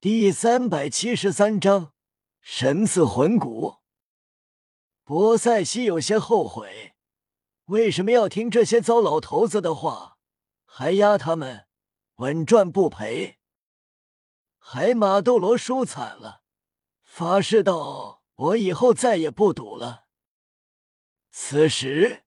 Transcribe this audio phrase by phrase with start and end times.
[0.00, 1.92] 第三百七十三章
[2.40, 3.78] 神赐魂骨。
[5.02, 6.94] 博塞西有些后悔，
[7.64, 10.18] 为什么要听这些糟老头子的话，
[10.64, 11.66] 还压他们
[12.18, 13.40] 稳赚不赔？
[14.60, 16.42] 海马斗罗输惨了，
[17.02, 20.04] 发誓道：“我以后再也不赌了。”
[21.32, 22.22] 此时，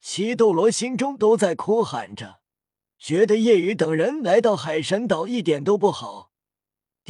[0.00, 2.40] 七斗罗心中都在哭喊着，
[2.98, 6.29] 觉得叶雨等人来到海神岛一点都不好。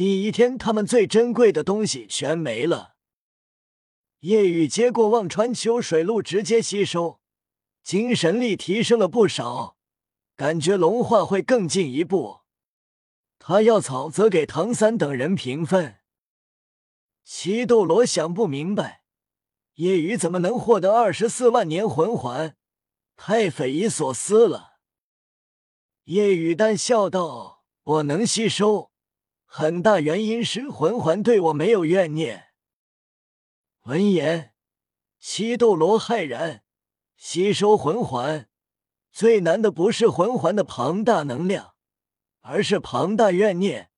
[0.03, 2.95] 第一天，他们最珍贵的东西全没了。
[4.21, 7.21] 叶雨接过忘川秋水露，直接吸收，
[7.83, 9.77] 精神力提升了不少，
[10.35, 12.39] 感觉龙化会更进一步。
[13.37, 15.99] 他要草则给唐三等人平分。
[17.23, 19.03] 七斗罗想不明白，
[19.75, 22.57] 叶雨怎么能获得二十四万年魂环，
[23.15, 24.79] 太匪夷所思了。
[26.05, 28.90] 叶雨淡笑道：“我能吸收，
[29.53, 32.53] 很大原因是魂环对我没有怨念。”
[33.83, 34.53] 闻言，
[35.19, 36.63] 七斗罗骇然。
[37.17, 38.47] 吸收魂环
[39.11, 41.75] 最难的不是魂环的庞大能量，
[42.39, 43.91] 而是庞大怨念。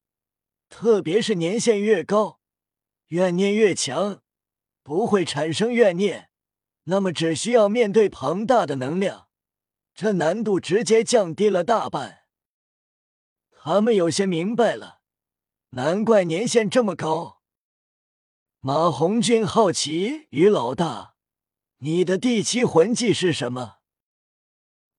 [0.70, 2.40] 特别是年限越高，
[3.10, 4.24] 怨念越强。
[4.82, 6.32] 不会产生怨念，
[6.86, 9.28] 那么只需要面对庞大的能量，
[9.94, 12.24] 这难度直接降低了大半。
[13.52, 15.03] 他们有些明白了，
[15.76, 17.42] 难怪年限这么高。
[18.60, 21.16] 马红俊好奇：“于老大，
[21.80, 23.78] 你的第七魂技是什么？”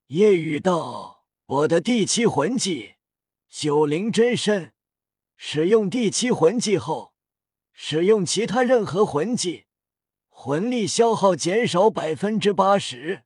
[0.09, 2.97] 夜雨道：“我的第七魂技
[3.49, 4.73] 九灵真身。
[5.37, 7.15] 使用第七魂技后，
[7.73, 9.67] 使用其他任何魂技，
[10.29, 13.23] 魂力消耗减少百分之八十。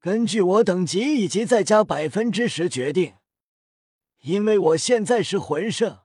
[0.00, 3.14] 根据我等级以及再加百分之十决定。
[4.22, 6.00] 因为我现在是魂圣。”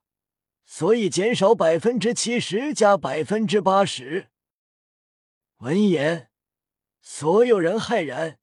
[0.66, 4.30] 所以减少百分之七十加百分之八十。
[5.58, 6.30] 闻言，
[7.02, 8.40] 所有人骇然，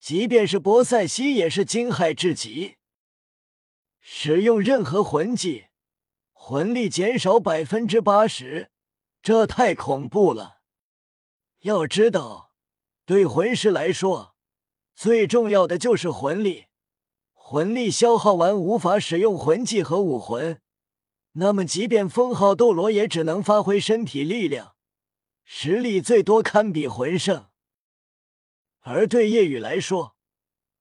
[0.00, 2.76] 即便是博塞西也是惊骇至极。
[4.00, 5.66] 使用任何魂技，
[6.32, 8.70] 魂力减少百分之八十，
[9.22, 10.60] 这太恐怖了。
[11.60, 12.52] 要知道，
[13.06, 14.34] 对魂师来说，
[14.94, 16.66] 最重要的就是魂力。
[17.32, 20.60] 魂力消耗完，无法使用魂技和武魂。
[21.32, 24.76] 那么，即便封号斗罗也只能发挥身体力量，
[25.44, 27.46] 实力最多堪比魂圣。
[28.80, 30.16] 而对夜雨来说，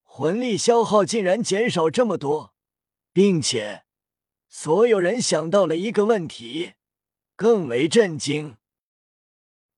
[0.01, 2.53] 魂力消耗竟然减少这么多，
[3.13, 3.85] 并且
[4.49, 6.73] 所有人想到了一个问题，
[7.37, 8.57] 更为震惊。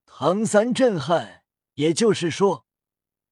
[0.06, 1.44] 唐三震撼，
[1.76, 2.66] 也就是说，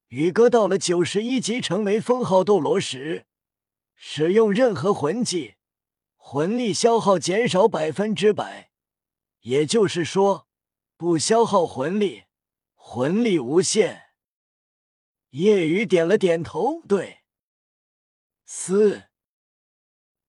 [0.08, 3.26] 宇哥到了九十一级成为封号斗罗时，
[3.96, 5.54] 使用任何魂技。
[6.24, 8.70] 魂力消耗减少百分之百，
[9.40, 10.46] 也就是说，
[10.96, 12.22] 不消耗魂力，
[12.74, 14.04] 魂力无限。
[15.30, 17.18] 夜雨点了点头，对。
[18.46, 19.08] 嘶！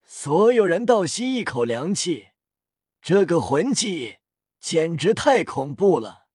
[0.04, 2.30] 所有人倒吸一口凉气，
[3.00, 4.18] 这个魂技
[4.60, 6.28] 简直太恐怖了。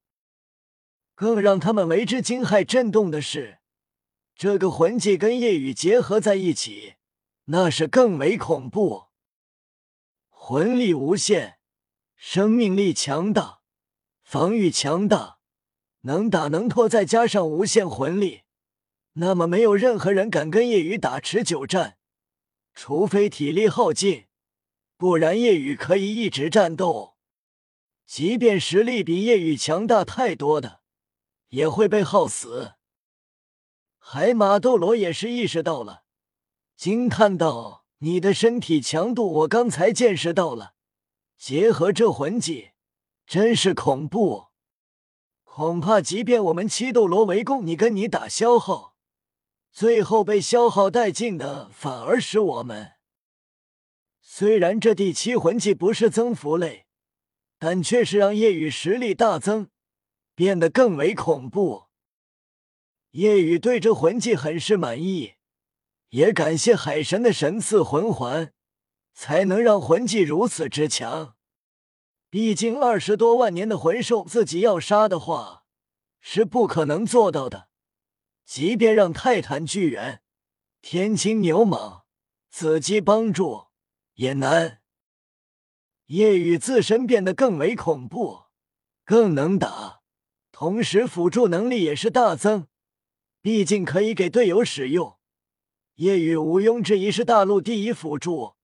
[1.15, 3.59] 更让他们为之惊骇震动的是，
[4.35, 6.95] 这个魂技跟夜雨结合在一起，
[7.47, 9.08] 那是更为恐怖。
[10.51, 11.59] 魂力无限，
[12.17, 13.61] 生命力强大，
[14.23, 15.41] 防御强大，
[16.05, 18.45] 能打能拖，再加上无限魂力，
[19.13, 21.99] 那么没有任何人敢跟夜雨打持久战，
[22.73, 24.29] 除非体力耗尽，
[24.97, 27.19] 不然夜雨可以一直战斗。
[28.07, 30.81] 即便实力比夜雨强大太多的，
[31.49, 32.73] 也会被耗死。
[33.99, 36.05] 海马斗罗也是意识到了，
[36.75, 37.78] 惊叹道。
[37.99, 40.75] 你的身体强度，我刚才见识到了。
[41.37, 42.71] 结合这魂技，
[43.27, 44.47] 真是恐怖。
[45.43, 48.95] 恐怕即便我们七斗罗围攻你，跟你打消耗，
[49.73, 52.93] 最后被消耗殆尽的，反而是我们。
[54.21, 56.87] 虽然这第七魂技不是增幅类，
[57.59, 59.71] 但却是让夜雨实力大增，
[60.37, 61.87] 变得更为恐怖。
[63.13, 65.38] 夜雨对这魂技很是满意。
[66.11, 68.53] 也感谢海神的神赐魂环，
[69.15, 71.37] 才能让魂技如此之强。
[72.31, 75.65] 毕竟二十多万年的魂兽，自己要杀的话
[76.21, 77.69] 是不可能做到的。
[78.45, 80.23] 即便让泰坦巨猿、
[80.81, 82.05] 天青牛蟒、
[82.51, 83.67] 紫鸡帮助，
[84.15, 84.81] 也难。
[86.07, 88.45] 夜雨自身变得更为恐怖，
[89.05, 90.01] 更能打，
[90.51, 92.69] 同时辅助能力也是大增。
[93.43, 95.18] 毕竟可以给队友使用。
[95.99, 98.55] 夜雨毋庸置疑是大陆第一辅助，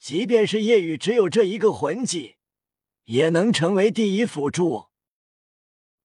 [0.00, 2.34] 即便是夜雨只有这一个魂技，
[3.04, 4.86] 也能成为第一辅助。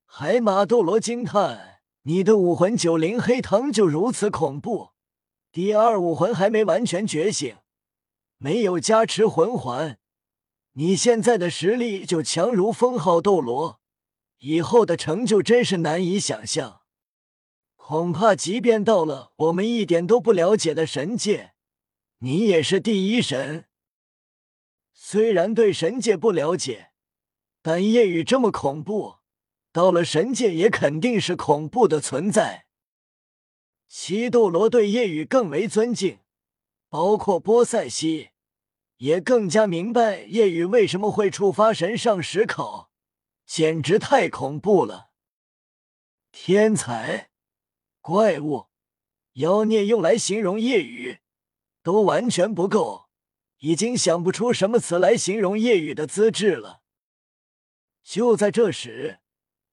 [0.06, 4.90] 海马斗罗惊叹：“你的武魂九灵黑藤就如此恐怖？
[5.52, 7.56] 第二武魂还没完全觉醒，
[8.38, 9.98] 没有加持魂环，
[10.74, 13.80] 你现在的实力就强如封号斗罗，
[14.38, 16.82] 以后的成就真是难以想象。
[17.88, 21.54] 恐怕即便到了我们一点都不了解的神界，
[22.18, 23.66] 你也是第一神。
[24.92, 26.90] 虽然对神界不了解，
[27.62, 29.18] 但夜雨这么恐怖。”
[29.72, 32.66] 到了神界也肯定是恐怖的存在。
[33.88, 36.22] 西斗罗对夜雨更为尊敬，
[36.90, 38.30] 包括波塞西
[38.98, 42.90] 也更加明白夜雨为什么会触发神上十考，
[43.46, 45.12] 简直太恐怖了！
[46.32, 47.30] 天才、
[48.08, 48.68] 怪物、
[49.34, 51.22] 妖孽用来形容夜雨
[51.82, 53.10] 都完全不够，
[53.62, 56.84] 已经想不出什么词来形容夜雨的资质了。
[58.04, 59.22] 就在这时。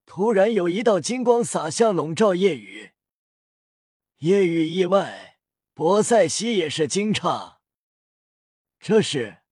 [0.06, 2.92] 突然有一道金光洒向，笼罩夜雨。
[4.20, 5.38] 夜雨意外，
[5.74, 7.56] 博塞西也是惊诧。
[8.80, 9.42] 这时，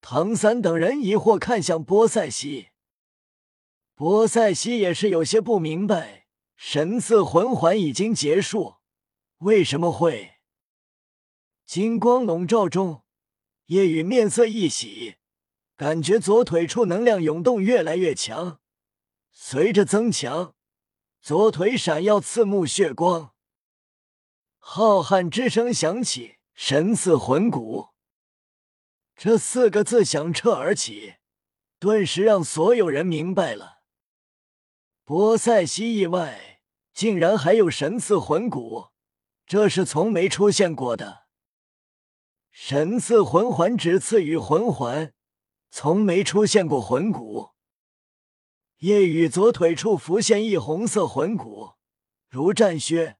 [0.00, 2.70] 唐三等人疑惑看向波塞西。
[3.94, 6.27] 波塞西也是有些不明白，
[6.60, 8.78] 神赐魂环已经结束，
[9.38, 10.38] 为什么会
[11.64, 13.04] 金光笼罩中？
[13.66, 15.18] 夜雨面色一喜，
[15.76, 18.58] 感觉左腿处能量涌动越来越强。
[19.30, 20.56] 随着增强，
[21.22, 23.34] 左腿闪耀刺目血光。
[24.58, 27.90] 浩瀚之声响起，神赐魂骨
[29.14, 31.14] 这四个字响彻而起，
[31.78, 33.77] 顿时让所有人明白了。
[35.08, 36.60] 波塞西意外，
[36.92, 38.88] 竟然还有神赐魂骨，
[39.46, 41.28] 这是从没出现过的。
[42.50, 45.14] 神赐魂环只赐予魂环，
[45.70, 47.52] 从没出现过魂骨。
[48.80, 51.70] 夜雨左腿处浮现一红色魂骨，
[52.28, 53.16] 如战靴。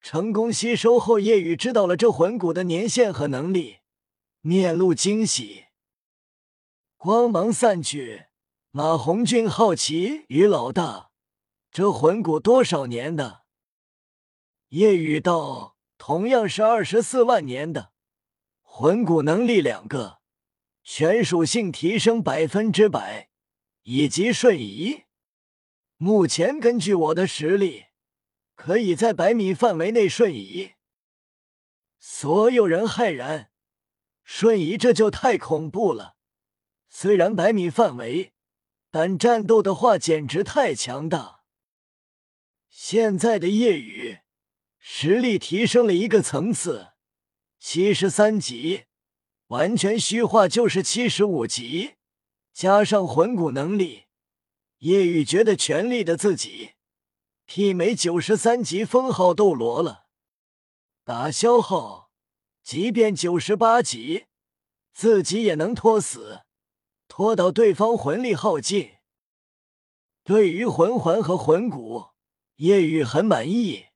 [0.00, 3.78] 成功吸收后，夜雨知道了这魂骨的年限和能力，
[4.42, 5.64] 面露惊喜。
[6.96, 8.26] 光芒散去，
[8.70, 11.10] 马红俊好奇：“于老大，
[11.76, 13.42] 这魂骨多少年的？”
[14.72, 17.92] 夜雨道：“同样是二十四万年的。
[18.62, 20.22] 魂骨能力两个，
[20.82, 23.28] 全属性提升百分之百。”
[23.84, 25.02] 以及瞬移，
[25.98, 27.84] 目前根据我的实力，
[28.54, 30.72] 可以在百米范围内瞬移。
[31.98, 33.50] 所有人骇然，
[34.24, 36.16] 瞬移这就太恐怖了。
[36.88, 38.32] 虽然百米范围，
[38.90, 41.35] 但战斗的话简直太强大。
[42.78, 44.18] 现在的夜雨
[44.78, 46.88] 实力提升了一个层次，
[47.58, 48.84] 七十三级，
[49.46, 51.94] 完全虚化就是七十五级。
[52.52, 54.04] 加上魂骨能力，
[54.80, 56.72] 叶雨觉得全力的自己
[57.48, 60.08] 媲美九十三级封号斗罗了。
[61.02, 62.10] 打消耗，
[62.62, 64.26] 即便九十八级，
[64.92, 66.42] 自己也能拖死，
[67.08, 68.96] 拖到对方魂力耗尽。
[70.22, 72.08] 对于魂环和魂骨，
[72.56, 73.86] 叶雨很满意。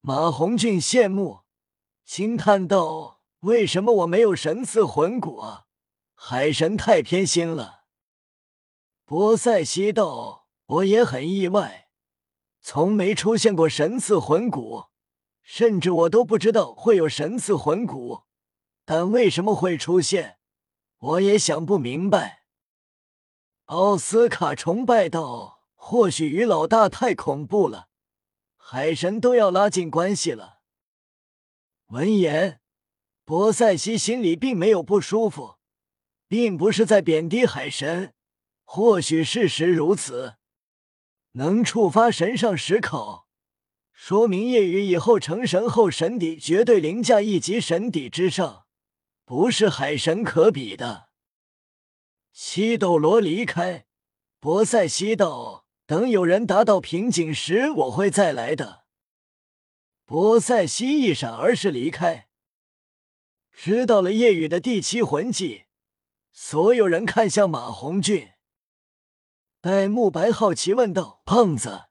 [0.00, 1.40] 马红俊羡慕，
[2.04, 5.64] 惊叹道：“为什么我没有神赐魂骨啊？”
[6.16, 7.84] 海神太偏心了，
[9.04, 11.88] 波塞西道，我也很意外，
[12.62, 14.84] 从没出现过神赐魂骨，
[15.42, 18.22] 甚至我都不知道会有神赐魂骨，
[18.86, 20.38] 但为什么会出现，
[20.96, 22.44] 我也想不明白。
[23.66, 27.90] 奥斯卡崇拜道，或许于老大太恐怖了，
[28.56, 30.60] 海神都要拉近关系了。
[31.88, 32.62] 闻言，
[33.26, 35.58] 波塞西心里并没有不舒服。
[36.26, 38.14] 并不是在贬低海神，
[38.64, 40.36] 或许事实如此。
[41.32, 43.26] 能触发神上十口，
[43.92, 48.64] 说明夜雨以后成神后神底绝对凌驾一级神底之上，
[49.26, 51.10] 不是海神可比的。
[52.32, 53.84] 七斗罗离开，
[54.40, 58.84] 博塞西道等有人达到瓶颈时，我会再来的。
[60.06, 62.28] 博塞西一闪而逝离开，
[63.52, 65.64] 知道了夜雨的第七魂技。
[66.32, 68.32] 所有人看向马红俊，
[69.60, 71.84] 戴沐白好奇问道：“胖子，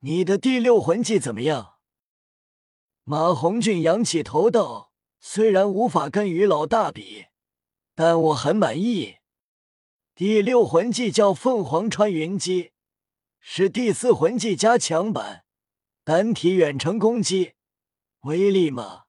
[0.00, 1.78] 你的第六魂技怎么样？”
[3.04, 7.26] 马红俊仰起头道：“虽然无法跟于老大比，
[7.94, 9.16] 但我很满意。
[10.14, 12.71] 第六魂技叫凤凰穿云击，
[13.44, 15.44] 是第四魂技加强版，
[16.04, 17.54] 单体远程攻击，
[18.20, 19.02] 威力嘛，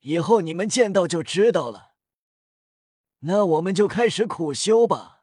[0.00, 1.92] 以后你们见到就知道了。”
[3.20, 5.15] 那我们就开始苦修吧。